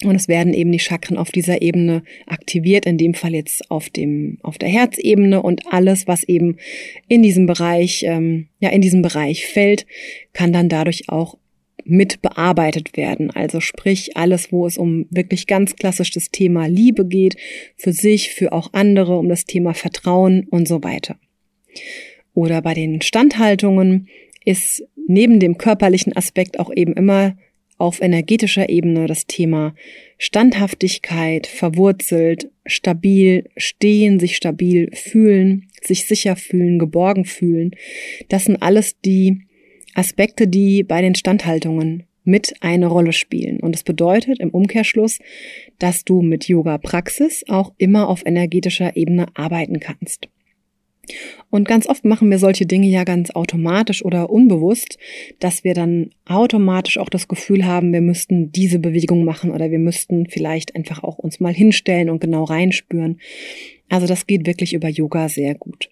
Und 0.04 0.16
es 0.16 0.28
werden 0.28 0.54
eben 0.54 0.72
die 0.72 0.78
Chakren 0.78 1.16
auf 1.16 1.30
dieser 1.30 1.62
Ebene 1.62 2.02
aktiviert, 2.26 2.86
in 2.86 2.98
dem 2.98 3.14
Fall 3.14 3.34
jetzt 3.34 3.70
auf 3.70 3.90
dem, 3.90 4.38
auf 4.42 4.58
der 4.58 4.68
Herzebene 4.68 5.42
und 5.42 5.72
alles, 5.72 6.06
was 6.06 6.22
eben 6.24 6.56
in 7.08 7.22
diesem 7.22 7.46
Bereich, 7.46 8.04
ähm, 8.04 8.48
ja, 8.58 8.70
in 8.70 8.80
diesem 8.80 9.02
Bereich 9.02 9.46
fällt, 9.46 9.86
kann 10.32 10.52
dann 10.52 10.68
dadurch 10.68 11.08
auch 11.08 11.36
mit 11.84 12.22
bearbeitet 12.22 12.96
werden. 12.96 13.30
Also 13.30 13.60
sprich 13.60 14.16
alles, 14.16 14.52
wo 14.52 14.66
es 14.66 14.78
um 14.78 15.06
wirklich 15.10 15.46
ganz 15.46 15.76
klassisch 15.76 16.10
das 16.10 16.30
Thema 16.30 16.66
Liebe 16.66 17.06
geht, 17.06 17.36
für 17.76 17.92
sich, 17.92 18.30
für 18.30 18.52
auch 18.52 18.72
andere, 18.72 19.16
um 19.18 19.28
das 19.28 19.44
Thema 19.44 19.74
Vertrauen 19.74 20.46
und 20.50 20.68
so 20.68 20.82
weiter. 20.82 21.16
Oder 22.34 22.62
bei 22.62 22.74
den 22.74 23.02
Standhaltungen 23.02 24.08
ist 24.44 24.84
neben 25.06 25.40
dem 25.40 25.58
körperlichen 25.58 26.16
Aspekt 26.16 26.58
auch 26.58 26.72
eben 26.74 26.94
immer 26.94 27.36
auf 27.82 28.00
energetischer 28.00 28.68
Ebene 28.68 29.06
das 29.06 29.26
Thema 29.26 29.74
Standhaftigkeit, 30.16 31.48
verwurzelt, 31.48 32.48
stabil 32.64 33.50
stehen, 33.56 34.20
sich 34.20 34.36
stabil 34.36 34.88
fühlen, 34.94 35.66
sich 35.82 36.06
sicher 36.06 36.36
fühlen, 36.36 36.78
geborgen 36.78 37.24
fühlen. 37.24 37.72
Das 38.28 38.44
sind 38.44 38.62
alles 38.62 39.00
die 39.00 39.42
Aspekte, 39.94 40.46
die 40.46 40.84
bei 40.84 41.02
den 41.02 41.16
Standhaltungen 41.16 42.04
mit 42.22 42.54
eine 42.60 42.86
Rolle 42.86 43.12
spielen. 43.12 43.58
Und 43.58 43.74
es 43.74 43.82
bedeutet 43.82 44.38
im 44.38 44.50
Umkehrschluss, 44.50 45.18
dass 45.80 46.04
du 46.04 46.22
mit 46.22 46.46
Yoga-Praxis 46.46 47.44
auch 47.48 47.72
immer 47.78 48.08
auf 48.08 48.24
energetischer 48.24 48.96
Ebene 48.96 49.26
arbeiten 49.34 49.80
kannst. 49.80 50.28
Und 51.50 51.66
ganz 51.66 51.86
oft 51.86 52.04
machen 52.04 52.30
wir 52.30 52.38
solche 52.38 52.64
Dinge 52.64 52.86
ja 52.86 53.04
ganz 53.04 53.30
automatisch 53.30 54.04
oder 54.04 54.30
unbewusst, 54.30 54.98
dass 55.40 55.64
wir 55.64 55.74
dann 55.74 56.10
automatisch 56.24 56.98
auch 56.98 57.08
das 57.08 57.28
Gefühl 57.28 57.66
haben, 57.66 57.92
wir 57.92 58.00
müssten 58.00 58.52
diese 58.52 58.78
Bewegung 58.78 59.24
machen 59.24 59.50
oder 59.50 59.70
wir 59.70 59.78
müssten 59.78 60.26
vielleicht 60.26 60.76
einfach 60.76 61.02
auch 61.02 61.18
uns 61.18 61.40
mal 61.40 61.52
hinstellen 61.52 62.08
und 62.08 62.20
genau 62.20 62.44
reinspüren. 62.44 63.20
Also 63.88 64.06
das 64.06 64.26
geht 64.26 64.46
wirklich 64.46 64.72
über 64.74 64.88
Yoga 64.88 65.28
sehr 65.28 65.54
gut. 65.54 65.90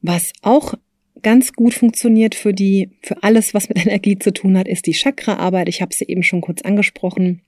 Was 0.00 0.32
auch 0.42 0.74
ganz 1.22 1.52
gut 1.52 1.74
funktioniert 1.74 2.34
für 2.34 2.54
die, 2.54 2.90
für 3.02 3.22
alles, 3.22 3.52
was 3.52 3.68
mit 3.68 3.78
Energie 3.84 4.18
zu 4.18 4.32
tun 4.32 4.56
hat, 4.56 4.68
ist 4.68 4.86
die 4.86 4.92
Chakra-Arbeit. 4.92 5.68
Ich 5.68 5.82
habe 5.82 5.94
sie 5.94 6.06
eben 6.06 6.22
schon 6.22 6.40
kurz 6.40 6.62
angesprochen. 6.62 7.42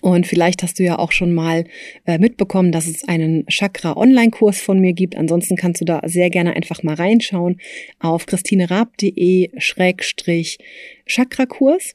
Und 0.00 0.26
vielleicht 0.26 0.62
hast 0.62 0.78
du 0.78 0.84
ja 0.84 0.98
auch 0.98 1.12
schon 1.12 1.32
mal 1.32 1.64
äh, 2.06 2.18
mitbekommen, 2.18 2.72
dass 2.72 2.86
es 2.86 3.06
einen 3.08 3.46
Chakra-Online-Kurs 3.46 4.60
von 4.60 4.80
mir 4.80 4.92
gibt. 4.92 5.16
Ansonsten 5.16 5.56
kannst 5.56 5.80
du 5.80 5.84
da 5.84 6.00
sehr 6.04 6.30
gerne 6.30 6.54
einfach 6.54 6.82
mal 6.82 6.94
reinschauen 6.94 7.60
auf 7.98 8.26
christinerab.de 8.26 9.50
Chakra-Kurs. 11.06 11.94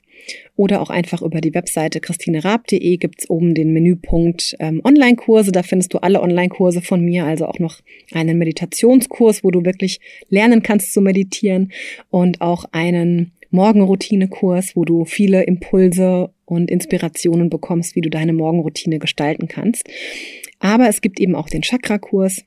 oder 0.55 0.81
auch 0.81 0.89
einfach 0.89 1.21
über 1.21 1.41
die 1.41 1.53
Webseite 1.53 1.99
christinerab.de 1.99 2.97
gibt's 2.97 3.29
oben 3.29 3.55
den 3.55 3.73
Menüpunkt 3.73 4.55
ähm, 4.59 4.81
Online-Kurse. 4.83 5.51
Da 5.51 5.63
findest 5.63 5.93
du 5.93 5.97
alle 5.97 6.21
Online-Kurse 6.21 6.81
von 6.81 7.01
mir, 7.01 7.25
also 7.25 7.45
auch 7.45 7.59
noch 7.59 7.79
einen 8.13 8.37
Meditationskurs, 8.37 9.43
wo 9.43 9.51
du 9.51 9.65
wirklich 9.65 9.99
lernen 10.29 10.63
kannst 10.63 10.93
zu 10.93 11.01
meditieren 11.01 11.71
und 12.09 12.41
auch 12.41 12.65
einen 12.71 13.33
Morgenroutine-Kurs, 13.53 14.75
wo 14.75 14.83
du 14.83 15.05
viele 15.05 15.43
Impulse 15.43 16.31
und 16.45 16.71
Inspirationen 16.71 17.49
bekommst, 17.49 17.95
wie 17.95 18.01
du 18.01 18.09
deine 18.09 18.33
Morgenroutine 18.33 18.99
gestalten 18.99 19.47
kannst. 19.47 19.87
Aber 20.59 20.89
es 20.89 21.01
gibt 21.01 21.19
eben 21.19 21.35
auch 21.35 21.49
den 21.49 21.61
Chakra-Kurs. 21.61 22.43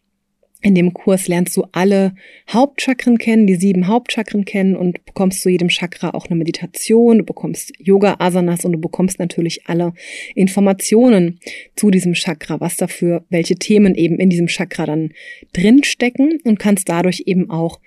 In 0.63 0.75
dem 0.75 0.95
Kurs 0.95 1.29
lernst 1.29 1.57
du 1.57 1.65
alle 1.71 2.15
Hauptchakren 2.51 3.19
kennen, 3.19 3.47
die 3.47 3.55
sieben 3.55 3.87
Hauptchakren 3.87 4.45
kennen 4.45 4.75
und 4.75 5.05
bekommst 5.05 5.43
zu 5.43 5.49
jedem 5.49 5.69
Chakra 5.69 6.11
auch 6.11 6.27
eine 6.27 6.37
Meditation, 6.37 7.19
du 7.19 7.25
bekommst 7.25 7.73
Yoga-Asanas 7.79 8.65
und 8.65 8.73
du 8.73 8.81
bekommst 8.81 9.21
natürlich 9.21 9.69
alle 9.69 9.93
Informationen 10.35 11.39
zu 11.77 11.91
diesem 11.91 12.15
Chakra, 12.15 12.59
was 12.59 12.77
dafür, 12.77 13.25
welche 13.29 13.57
Themen 13.57 13.95
eben 13.95 14.19
in 14.19 14.29
diesem 14.29 14.49
Chakra 14.49 14.87
dann 14.87 15.11
drinstecken 15.53 16.41
und 16.43 16.59
kannst 16.59 16.89
dadurch 16.89 17.25
eben 17.27 17.49
auch 17.51 17.79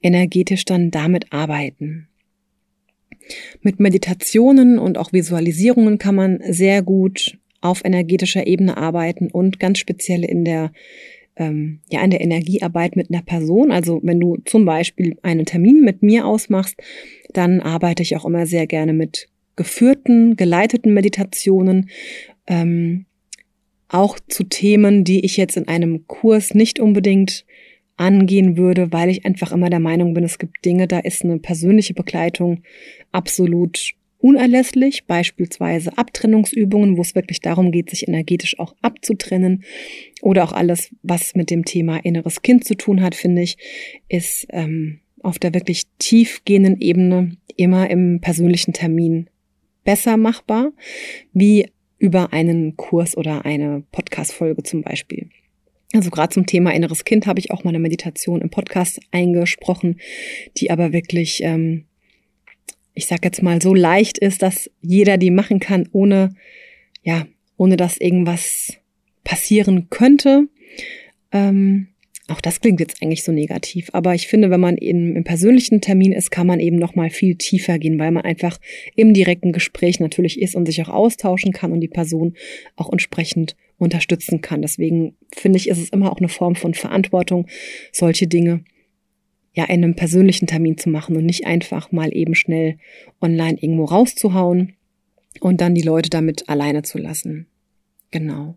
energetisch 0.00 0.64
dann 0.64 0.90
damit 0.90 1.32
arbeiten. 1.32 2.08
Mit 3.60 3.80
Meditationen 3.80 4.78
und 4.78 4.98
auch 4.98 5.12
Visualisierungen 5.12 5.98
kann 5.98 6.14
man 6.14 6.40
sehr 6.48 6.82
gut 6.82 7.38
auf 7.60 7.84
energetischer 7.84 8.46
Ebene 8.46 8.76
arbeiten 8.76 9.28
und 9.30 9.60
ganz 9.60 9.78
speziell 9.78 10.24
in 10.24 10.44
der 10.44 10.72
ähm, 11.36 11.80
ja 11.90 12.02
in 12.02 12.10
der 12.10 12.20
Energiearbeit 12.20 12.96
mit 12.96 13.10
einer 13.10 13.22
Person. 13.22 13.70
Also 13.70 14.00
wenn 14.02 14.20
du 14.20 14.38
zum 14.44 14.64
Beispiel 14.64 15.18
einen 15.22 15.46
Termin 15.46 15.80
mit 15.82 16.02
mir 16.02 16.26
ausmachst, 16.26 16.76
dann 17.32 17.60
arbeite 17.60 18.02
ich 18.02 18.16
auch 18.16 18.24
immer 18.24 18.46
sehr 18.46 18.66
gerne 18.66 18.92
mit 18.92 19.28
geführten, 19.56 20.36
geleiteten 20.36 20.92
Meditationen. 20.92 21.88
Ähm, 22.46 23.06
auch 23.88 24.18
zu 24.26 24.44
Themen, 24.44 25.04
die 25.04 25.24
ich 25.24 25.36
jetzt 25.36 25.56
in 25.56 25.68
einem 25.68 26.06
Kurs 26.06 26.54
nicht 26.54 26.80
unbedingt 26.80 27.44
angehen 28.02 28.56
würde, 28.56 28.92
weil 28.92 29.08
ich 29.08 29.24
einfach 29.24 29.52
immer 29.52 29.70
der 29.70 29.80
Meinung 29.80 30.12
bin, 30.12 30.24
es 30.24 30.38
gibt 30.38 30.64
Dinge, 30.64 30.88
da 30.88 30.98
ist 30.98 31.24
eine 31.24 31.38
persönliche 31.38 31.94
Begleitung 31.94 32.62
absolut 33.12 33.94
unerlässlich, 34.18 35.06
beispielsweise 35.06 35.96
Abtrennungsübungen, 35.96 36.96
wo 36.96 37.02
es 37.02 37.14
wirklich 37.14 37.40
darum 37.40 37.72
geht, 37.72 37.90
sich 37.90 38.06
energetisch 38.06 38.58
auch 38.58 38.74
abzutrennen 38.82 39.64
oder 40.20 40.44
auch 40.44 40.52
alles, 40.52 40.94
was 41.02 41.34
mit 41.34 41.50
dem 41.50 41.64
Thema 41.64 41.96
inneres 41.96 42.42
Kind 42.42 42.64
zu 42.64 42.76
tun 42.76 43.02
hat, 43.02 43.14
finde 43.14 43.42
ich, 43.42 43.56
ist 44.08 44.46
ähm, 44.50 45.00
auf 45.22 45.38
der 45.38 45.54
wirklich 45.54 45.84
tiefgehenden 45.98 46.80
Ebene 46.80 47.36
immer 47.56 47.90
im 47.90 48.20
persönlichen 48.20 48.72
Termin 48.72 49.28
besser 49.84 50.16
machbar, 50.16 50.72
wie 51.32 51.68
über 51.98 52.32
einen 52.32 52.76
Kurs 52.76 53.16
oder 53.16 53.44
eine 53.44 53.84
Podcast-Folge 53.92 54.62
zum 54.64 54.82
Beispiel. 54.82 55.30
Also 55.92 56.10
gerade 56.10 56.32
zum 56.32 56.46
Thema 56.46 56.72
inneres 56.72 57.04
Kind 57.04 57.26
habe 57.26 57.38
ich 57.38 57.50
auch 57.50 57.64
mal 57.64 57.70
eine 57.70 57.78
Meditation 57.78 58.40
im 58.40 58.50
Podcast 58.50 59.00
eingesprochen, 59.10 60.00
die 60.56 60.70
aber 60.70 60.92
wirklich, 60.92 61.42
ähm, 61.42 61.84
ich 62.94 63.06
sag 63.06 63.24
jetzt 63.24 63.42
mal, 63.42 63.60
so 63.60 63.74
leicht 63.74 64.18
ist, 64.18 64.42
dass 64.42 64.70
jeder 64.80 65.18
die 65.18 65.30
machen 65.30 65.60
kann, 65.60 65.88
ohne, 65.92 66.34
ja, 67.02 67.26
ohne 67.56 67.76
dass 67.76 67.98
irgendwas 67.98 68.78
passieren 69.24 69.88
könnte. 69.90 70.48
Ähm, 71.30 71.88
auch 72.28 72.40
das 72.40 72.60
klingt 72.60 72.78
jetzt 72.78 73.02
eigentlich 73.02 73.24
so 73.24 73.32
negativ, 73.32 73.90
aber 73.92 74.14
ich 74.14 74.28
finde, 74.28 74.50
wenn 74.50 74.60
man 74.60 74.76
in, 74.76 75.16
im 75.16 75.24
persönlichen 75.24 75.80
Termin 75.80 76.12
ist, 76.12 76.30
kann 76.30 76.46
man 76.46 76.60
eben 76.60 76.76
noch 76.76 76.94
mal 76.94 77.10
viel 77.10 77.34
tiefer 77.34 77.78
gehen, 77.78 77.98
weil 77.98 78.12
man 78.12 78.24
einfach 78.24 78.58
im 78.94 79.12
direkten 79.12 79.52
Gespräch 79.52 79.98
natürlich 79.98 80.40
ist 80.40 80.54
und 80.54 80.66
sich 80.66 80.80
auch 80.82 80.88
austauschen 80.88 81.52
kann 81.52 81.72
und 81.72 81.80
die 81.80 81.88
Person 81.88 82.34
auch 82.76 82.90
entsprechend 82.92 83.56
unterstützen 83.78 84.40
kann. 84.40 84.62
Deswegen 84.62 85.16
finde 85.34 85.58
ich, 85.58 85.68
ist 85.68 85.78
es 85.78 85.90
immer 85.90 86.12
auch 86.12 86.18
eine 86.18 86.28
Form 86.28 86.54
von 86.54 86.74
Verantwortung, 86.74 87.48
solche 87.90 88.28
Dinge 88.28 88.64
ja 89.54 89.64
in 89.64 89.84
einem 89.84 89.96
persönlichen 89.96 90.46
Termin 90.46 90.78
zu 90.78 90.88
machen 90.88 91.16
und 91.16 91.26
nicht 91.26 91.46
einfach 91.46 91.92
mal 91.92 92.16
eben 92.16 92.34
schnell 92.34 92.78
online 93.20 93.58
irgendwo 93.60 93.84
rauszuhauen 93.84 94.74
und 95.40 95.60
dann 95.60 95.74
die 95.74 95.82
Leute 95.82 96.08
damit 96.08 96.48
alleine 96.48 96.82
zu 96.82 96.98
lassen. 96.98 97.46
Genau. 98.10 98.56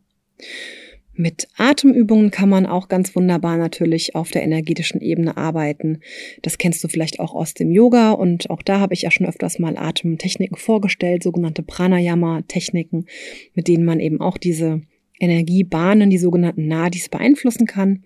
Mit 1.18 1.48
Atemübungen 1.56 2.30
kann 2.30 2.50
man 2.50 2.66
auch 2.66 2.90
ganz 2.90 3.16
wunderbar 3.16 3.58
natürlich 3.58 4.16
auf 4.16 4.32
der 4.32 4.44
energetischen 4.44 5.00
Ebene 5.00 5.38
arbeiten. 5.38 6.00
Das 6.42 6.58
kennst 6.58 6.84
du 6.84 6.90
vielleicht 6.90 7.22
auch 7.22 7.34
aus 7.34 7.54
dem 7.54 7.72
Yoga 7.72 8.12
und 8.12 8.50
auch 8.50 8.62
da 8.62 8.82
habe 8.82 8.94
ich 8.94 9.04
ja 9.04 9.12
schon 9.12 9.26
öfters 9.26 9.58
mal 9.58 9.78
Atemtechniken 9.78 10.58
vorgestellt, 10.58 11.24
sogenannte 11.24 11.64
Pranayama-Techniken, 11.64 13.06
mit 13.54 13.70
denen 13.70 13.86
man 13.86 14.02
eben 14.02 14.20
auch 14.20 14.38
diese 14.38 14.82
Energiebahnen, 15.18 16.10
die 16.10 16.18
sogenannten 16.18 16.68
Nadis, 16.68 17.08
beeinflussen 17.08 17.66
kann. 17.66 18.04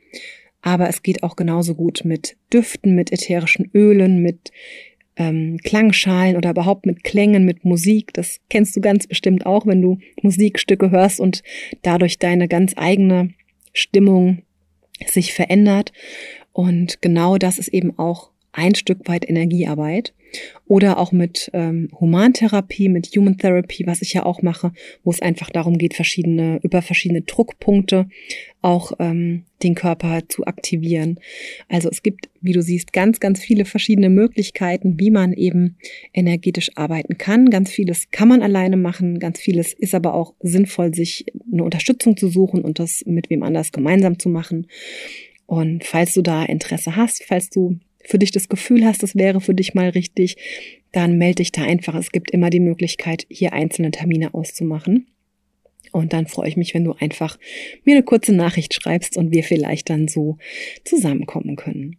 Aber 0.61 0.87
es 0.87 1.01
geht 1.01 1.23
auch 1.23 1.35
genauso 1.35 1.73
gut 1.73 2.01
mit 2.03 2.37
Düften, 2.53 2.93
mit 2.93 3.11
ätherischen 3.11 3.71
Ölen, 3.73 4.21
mit 4.21 4.51
ähm, 5.19 5.57
Klangschalen 5.63 6.37
oder 6.37 6.49
überhaupt 6.49 6.85
mit 6.87 7.03
Klängen, 7.03 7.45
mit 7.45 7.65
Musik. 7.65 8.13
Das 8.13 8.39
kennst 8.49 8.75
du 8.75 8.81
ganz 8.81 9.05
bestimmt 9.05 9.45
auch, 9.45 9.67
wenn 9.67 9.81
du 9.81 9.99
Musikstücke 10.23 10.89
hörst 10.89 11.19
und 11.19 11.43
dadurch 11.83 12.17
deine 12.17 12.47
ganz 12.47 12.73
eigene 12.75 13.33
Stimmung 13.73 14.41
sich 15.05 15.33
verändert. 15.33 15.91
Und 16.53 17.01
genau 17.01 17.37
das 17.37 17.59
ist 17.59 17.67
eben 17.67 17.99
auch 17.99 18.31
ein 18.51 18.75
Stück 18.75 19.07
weit 19.07 19.27
Energiearbeit. 19.27 20.13
Oder 20.67 20.99
auch 20.99 21.11
mit 21.11 21.49
ähm, 21.53 21.89
Humantherapie, 21.99 22.87
mit 22.87 23.07
Human 23.15 23.37
Therapy, 23.37 23.87
was 23.87 24.03
ich 24.03 24.13
ja 24.13 24.27
auch 24.27 24.43
mache, 24.43 24.71
wo 25.03 25.09
es 25.09 25.23
einfach 25.23 25.49
darum 25.49 25.79
geht, 25.79 25.95
verschiedene, 25.95 26.59
über 26.61 26.83
verschiedene 26.83 27.21
Druckpunkte 27.23 28.07
auch 28.61 28.91
ähm, 28.99 29.45
den 29.63 29.73
Körper 29.73 30.21
zu 30.27 30.45
aktivieren. 30.45 31.19
Also 31.67 31.89
es 31.89 32.03
gibt, 32.03 32.29
wie 32.41 32.51
du 32.51 32.61
siehst, 32.61 32.93
ganz, 32.93 33.19
ganz 33.19 33.39
viele 33.39 33.65
verschiedene 33.65 34.09
Möglichkeiten, 34.09 34.99
wie 34.99 35.09
man 35.09 35.33
eben 35.33 35.77
energetisch 36.13 36.69
arbeiten 36.75 37.17
kann. 37.17 37.49
Ganz 37.49 37.71
vieles 37.71 38.11
kann 38.11 38.27
man 38.27 38.43
alleine 38.43 38.77
machen, 38.77 39.19
ganz 39.19 39.39
vieles 39.39 39.73
ist 39.73 39.95
aber 39.95 40.13
auch 40.13 40.35
sinnvoll, 40.41 40.93
sich 40.93 41.25
eine 41.51 41.63
Unterstützung 41.63 42.17
zu 42.17 42.27
suchen 42.27 42.63
und 42.63 42.77
das 42.77 43.03
mit 43.07 43.29
wem 43.29 43.41
anders 43.41 43.71
gemeinsam 43.71 44.19
zu 44.19 44.29
machen. 44.29 44.67
Und 45.47 45.83
falls 45.83 46.13
du 46.13 46.21
da 46.21 46.43
Interesse 46.43 46.95
hast, 46.95 47.23
falls 47.23 47.49
du 47.49 47.79
für 48.05 48.19
dich 48.19 48.31
das 48.31 48.49
Gefühl 48.49 48.85
hast, 48.85 49.03
das 49.03 49.15
wäre 49.15 49.41
für 49.41 49.53
dich 49.53 49.73
mal 49.73 49.89
richtig, 49.89 50.37
dann 50.91 51.17
melde 51.17 51.35
dich 51.35 51.51
da 51.51 51.63
einfach. 51.63 51.95
Es 51.95 52.11
gibt 52.11 52.31
immer 52.31 52.49
die 52.49 52.59
Möglichkeit, 52.59 53.25
hier 53.29 53.53
einzelne 53.53 53.91
Termine 53.91 54.33
auszumachen. 54.33 55.07
Und 55.91 56.13
dann 56.13 56.27
freue 56.27 56.49
ich 56.49 56.57
mich, 56.57 56.73
wenn 56.73 56.83
du 56.83 56.93
einfach 56.93 57.37
mir 57.83 57.95
eine 57.95 58.03
kurze 58.03 58.33
Nachricht 58.33 58.73
schreibst 58.73 59.17
und 59.17 59.31
wir 59.31 59.43
vielleicht 59.43 59.89
dann 59.89 60.07
so 60.07 60.37
zusammenkommen 60.83 61.55
können. 61.55 61.97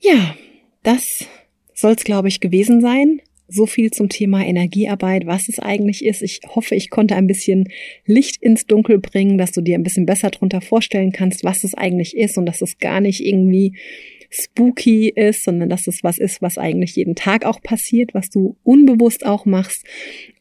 Ja, 0.00 0.36
das 0.82 1.26
soll 1.74 1.92
es, 1.92 2.04
glaube 2.04 2.28
ich, 2.28 2.40
gewesen 2.40 2.80
sein. 2.80 3.20
So 3.48 3.66
viel 3.66 3.90
zum 3.90 4.08
Thema 4.08 4.44
Energiearbeit, 4.44 5.26
was 5.26 5.48
es 5.48 5.58
eigentlich 5.58 6.04
ist. 6.04 6.22
Ich 6.22 6.40
hoffe, 6.54 6.74
ich 6.74 6.90
konnte 6.90 7.14
ein 7.14 7.26
bisschen 7.26 7.68
Licht 8.04 8.42
ins 8.42 8.66
Dunkel 8.66 8.98
bringen, 8.98 9.38
dass 9.38 9.52
du 9.52 9.60
dir 9.60 9.76
ein 9.76 9.84
bisschen 9.84 10.06
besser 10.06 10.30
darunter 10.30 10.60
vorstellen 10.60 11.12
kannst, 11.12 11.44
was 11.44 11.62
es 11.62 11.74
eigentlich 11.74 12.16
ist 12.16 12.38
und 12.38 12.46
dass 12.46 12.60
es 12.60 12.78
gar 12.78 13.00
nicht 13.00 13.24
irgendwie 13.24 13.76
spooky 14.30 15.08
ist, 15.08 15.44
sondern 15.44 15.68
dass 15.68 15.86
es 15.86 16.02
was 16.02 16.18
ist, 16.18 16.42
was 16.42 16.58
eigentlich 16.58 16.96
jeden 16.96 17.14
Tag 17.14 17.44
auch 17.44 17.60
passiert, 17.62 18.14
was 18.14 18.30
du 18.30 18.56
unbewusst 18.64 19.24
auch 19.24 19.46
machst 19.46 19.84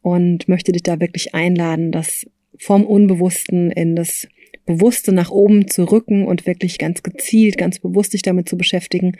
und 0.02 0.48
möchte 0.48 0.72
dich 0.72 0.84
da 0.84 1.00
wirklich 1.00 1.36
einladen, 1.36 1.92
das 1.92 2.26
vom 2.58 2.86
Unbewussten 2.86 3.72
in 3.72 3.96
das 3.96 4.28
Bewusste 4.66 5.12
nach 5.12 5.30
oben 5.30 5.68
zu 5.68 5.84
rücken 5.84 6.26
und 6.26 6.48
wirklich 6.48 6.80
ganz 6.80 7.04
gezielt, 7.04 7.58
ganz 7.58 7.80
bewusst 7.80 8.14
dich 8.14 8.24
damit 8.24 8.50
zu 8.50 8.58
beschäftigen 8.58 9.18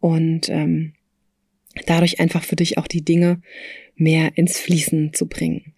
und 0.00 0.48
ähm, 0.48 0.94
dadurch 1.86 2.20
einfach 2.20 2.44
für 2.44 2.56
dich 2.56 2.78
auch 2.78 2.86
die 2.86 3.04
Dinge 3.04 3.40
mehr 3.96 4.32
ins 4.36 4.58
Fließen 4.58 5.12
zu 5.12 5.26
bringen. 5.26 5.74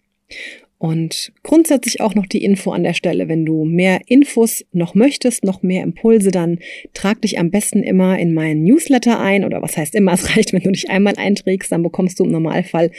Und 0.81 1.31
grundsätzlich 1.43 2.01
auch 2.01 2.15
noch 2.15 2.25
die 2.25 2.43
Info 2.43 2.71
an 2.71 2.81
der 2.81 2.95
Stelle, 2.95 3.27
wenn 3.27 3.45
du 3.45 3.65
mehr 3.65 4.01
Infos 4.07 4.65
noch 4.71 4.95
möchtest, 4.95 5.43
noch 5.43 5.61
mehr 5.61 5.83
Impulse, 5.83 6.31
dann 6.31 6.57
trag 6.95 7.21
dich 7.21 7.37
am 7.37 7.51
besten 7.51 7.83
immer 7.83 8.17
in 8.17 8.33
meinen 8.33 8.63
Newsletter 8.63 9.19
ein 9.19 9.45
oder 9.45 9.61
was 9.61 9.77
heißt 9.77 9.93
immer, 9.93 10.13
es 10.13 10.35
reicht, 10.35 10.53
wenn 10.53 10.63
du 10.63 10.71
dich 10.71 10.89
einmal 10.89 11.13
einträgst, 11.17 11.71
dann 11.71 11.83
bekommst 11.83 12.19
du 12.19 12.23
im 12.23 12.31
Normalfall 12.31 12.89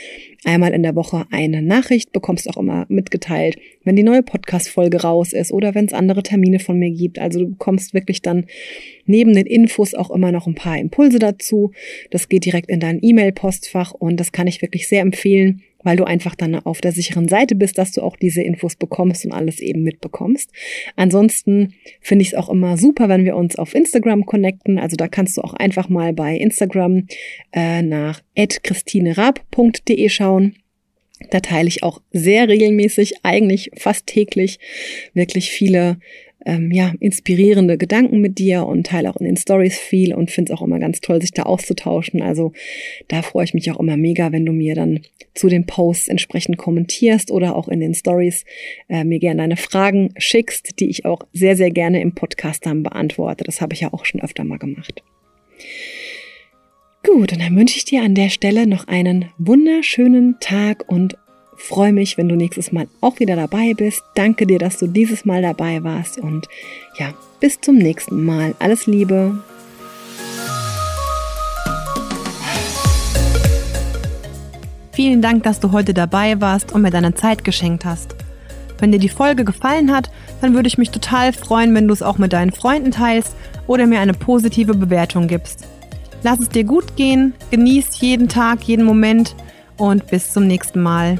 einmal 0.45 0.71
in 0.71 0.81
der 0.81 0.95
Woche 0.95 1.25
eine 1.29 1.61
Nachricht, 1.61 2.13
bekommst 2.13 2.49
auch 2.49 2.55
immer 2.55 2.85
mitgeteilt, 2.87 3.57
wenn 3.83 3.97
die 3.97 4.03
neue 4.03 4.23
Podcast-Folge 4.23 5.01
raus 5.01 5.33
ist 5.33 5.51
oder 5.51 5.75
wenn 5.75 5.83
es 5.83 5.93
andere 5.93 6.23
Termine 6.23 6.59
von 6.59 6.79
mir 6.79 6.91
gibt. 6.91 7.19
Also 7.19 7.39
du 7.39 7.49
bekommst 7.49 7.93
wirklich 7.93 8.21
dann 8.21 8.45
neben 9.05 9.33
den 9.33 9.45
Infos 9.45 9.93
auch 9.93 10.09
immer 10.09 10.31
noch 10.31 10.47
ein 10.47 10.55
paar 10.55 10.77
Impulse 10.77 11.19
dazu. 11.19 11.73
Das 12.11 12.29
geht 12.29 12.45
direkt 12.45 12.69
in 12.69 12.79
dein 12.79 12.99
E-Mail-Postfach 13.01 13.91
und 13.91 14.21
das 14.21 14.31
kann 14.31 14.47
ich 14.47 14.61
wirklich 14.61 14.87
sehr 14.87 15.01
empfehlen 15.01 15.63
weil 15.83 15.97
du 15.97 16.03
einfach 16.05 16.35
dann 16.35 16.55
auf 16.55 16.81
der 16.81 16.91
sicheren 16.91 17.27
Seite 17.27 17.55
bist, 17.55 17.77
dass 17.77 17.91
du 17.91 18.01
auch 18.01 18.15
diese 18.15 18.41
Infos 18.41 18.75
bekommst 18.75 19.25
und 19.25 19.31
alles 19.31 19.59
eben 19.59 19.83
mitbekommst. 19.83 20.51
Ansonsten 20.95 21.73
finde 22.01 22.23
ich 22.23 22.29
es 22.29 22.35
auch 22.35 22.49
immer 22.49 22.77
super, 22.77 23.09
wenn 23.09 23.25
wir 23.25 23.35
uns 23.35 23.57
auf 23.57 23.75
Instagram 23.75 24.25
connecten. 24.25 24.79
Also 24.79 24.95
da 24.95 25.07
kannst 25.07 25.37
du 25.37 25.41
auch 25.41 25.53
einfach 25.53 25.89
mal 25.89 26.13
bei 26.13 26.35
Instagram 26.35 27.07
äh, 27.51 27.81
nach 27.81 28.21
christinerab.de 28.35 30.09
schauen. 30.09 30.55
Da 31.29 31.39
teile 31.39 31.67
ich 31.67 31.83
auch 31.83 32.01
sehr 32.11 32.47
regelmäßig, 32.47 33.23
eigentlich 33.23 33.71
fast 33.75 34.07
täglich, 34.07 34.59
wirklich 35.13 35.51
viele 35.51 35.97
ähm, 36.45 36.71
ja, 36.71 36.93
inspirierende 36.99 37.77
Gedanken 37.77 38.19
mit 38.19 38.37
dir 38.37 38.65
und 38.65 38.87
teile 38.87 39.09
auch 39.09 39.17
in 39.17 39.25
den 39.25 39.37
Stories 39.37 39.77
viel 39.77 40.13
und 40.13 40.31
finde 40.31 40.51
es 40.51 40.59
auch 40.59 40.63
immer 40.63 40.79
ganz 40.79 41.01
toll, 41.01 41.21
sich 41.21 41.31
da 41.31 41.43
auszutauschen. 41.43 42.21
Also 42.21 42.51
da 43.07 43.21
freue 43.21 43.45
ich 43.45 43.53
mich 43.53 43.71
auch 43.71 43.79
immer 43.79 43.97
mega, 43.97 44.31
wenn 44.31 44.45
du 44.45 44.51
mir 44.51 44.75
dann 44.75 45.01
zu 45.33 45.47
den 45.47 45.65
Posts 45.65 46.09
entsprechend 46.09 46.57
kommentierst 46.57 47.31
oder 47.31 47.55
auch 47.55 47.67
in 47.67 47.79
den 47.79 47.93
Stories 47.93 48.45
äh, 48.89 49.03
mir 49.03 49.19
gerne 49.19 49.41
deine 49.41 49.57
Fragen 49.57 50.13
schickst, 50.17 50.79
die 50.79 50.89
ich 50.89 51.05
auch 51.05 51.21
sehr, 51.33 51.55
sehr 51.55 51.71
gerne 51.71 52.01
im 52.01 52.13
Podcast 52.13 52.65
dann 52.65 52.83
beantworte. 52.83 53.43
Das 53.43 53.61
habe 53.61 53.73
ich 53.73 53.81
ja 53.81 53.93
auch 53.93 54.05
schon 54.05 54.21
öfter 54.21 54.43
mal 54.43 54.59
gemacht. 54.59 55.03
Gut, 57.05 57.33
und 57.33 57.41
dann 57.41 57.55
wünsche 57.57 57.77
ich 57.77 57.83
dir 57.83 58.01
an 58.01 58.15
der 58.15 58.29
Stelle 58.29 58.65
noch 58.65 58.87
einen 58.87 59.25
wunderschönen 59.37 60.37
Tag 60.39 60.89
und 60.89 61.17
freue 61.63 61.93
mich, 61.93 62.17
wenn 62.17 62.27
du 62.27 62.35
nächstes 62.35 62.71
Mal 62.71 62.87
auch 62.99 63.19
wieder 63.19 63.35
dabei 63.35 63.73
bist. 63.73 64.03
Danke 64.15 64.45
dir, 64.45 64.59
dass 64.59 64.77
du 64.77 64.87
dieses 64.87 65.23
Mal 65.23 65.41
dabei 65.41 65.83
warst 65.83 66.19
und 66.19 66.47
ja, 66.97 67.13
bis 67.39 67.61
zum 67.61 67.77
nächsten 67.77 68.23
Mal. 68.25 68.53
Alles 68.59 68.85
Liebe. 68.85 69.39
Vielen 74.91 75.21
Dank, 75.21 75.43
dass 75.43 75.59
du 75.59 75.71
heute 75.71 75.93
dabei 75.93 76.39
warst 76.39 76.73
und 76.73 76.81
mir 76.81 76.91
deine 76.91 77.15
Zeit 77.15 77.43
geschenkt 77.43 77.85
hast. 77.85 78.13
Wenn 78.79 78.91
dir 78.91 78.99
die 78.99 79.09
Folge 79.09 79.45
gefallen 79.45 79.91
hat, 79.91 80.11
dann 80.41 80.53
würde 80.53 80.67
ich 80.67 80.77
mich 80.77 80.91
total 80.91 81.31
freuen, 81.31 81.73
wenn 81.73 81.87
du 81.87 81.93
es 81.93 82.03
auch 82.03 82.17
mit 82.17 82.33
deinen 82.33 82.51
Freunden 82.51 82.91
teilst 82.91 83.33
oder 83.67 83.87
mir 83.87 84.01
eine 84.01 84.13
positive 84.13 84.75
Bewertung 84.75 85.27
gibst. 85.27 85.65
Lass 86.23 86.39
es 86.39 86.49
dir 86.49 86.65
gut 86.65 86.97
gehen, 86.97 87.33
genieß 87.51 88.01
jeden 88.01 88.27
Tag, 88.27 88.63
jeden 88.63 88.85
Moment 88.85 89.35
und 89.77 90.07
bis 90.07 90.31
zum 90.33 90.45
nächsten 90.45 90.81
Mal. 90.81 91.17